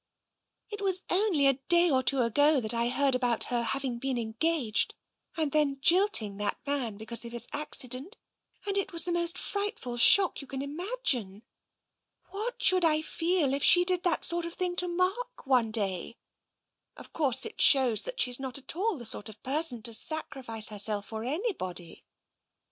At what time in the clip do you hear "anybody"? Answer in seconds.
21.23-22.03